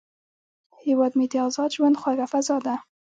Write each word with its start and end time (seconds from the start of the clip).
هیواد 0.83 1.11
مې 1.17 1.25
د 1.31 1.33
ازاد 1.47 1.69
ژوند 1.75 1.99
خوږه 2.01 2.27
فضا 2.33 2.57
ده 2.65 2.75